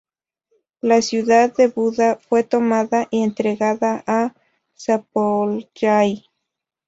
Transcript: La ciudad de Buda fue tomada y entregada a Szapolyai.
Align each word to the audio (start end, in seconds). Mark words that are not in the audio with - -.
La 0.81 1.03
ciudad 1.03 1.53
de 1.55 1.67
Buda 1.67 2.15
fue 2.15 2.43
tomada 2.43 3.07
y 3.11 3.21
entregada 3.21 4.03
a 4.07 4.33
Szapolyai. 4.73 6.25